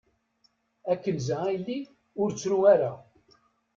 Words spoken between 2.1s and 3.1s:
ur ttru-ara.